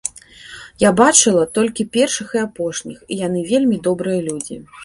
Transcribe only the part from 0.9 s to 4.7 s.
бачыла толькі першых і апошніх, і яны вельмі добрыя людзі.